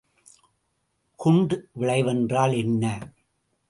குண்ட் 1.19 1.53
விளைவு 1.71 2.09
என்றால் 2.09 2.53
என்ன? 2.53 2.83